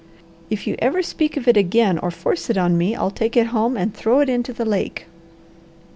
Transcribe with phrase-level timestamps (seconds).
[0.49, 3.45] "If you ever speak of it again or force it on me I'll take it
[3.53, 5.05] home and throw it into the lake."